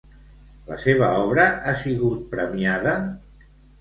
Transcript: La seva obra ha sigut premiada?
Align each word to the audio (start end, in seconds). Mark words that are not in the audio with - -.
La 0.69 0.77
seva 0.85 1.09
obra 1.25 1.45
ha 1.51 1.73
sigut 1.83 2.25
premiada? 2.33 2.95